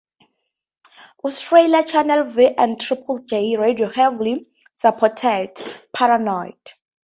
Australia's 1.23 1.91
Channel 1.91 2.23
V 2.23 2.55
and 2.57 2.81
Triple-J 2.81 3.55
radio 3.57 3.87
heavily 3.87 4.47
supported 4.73 5.53
"...Paranoid". 5.95 6.73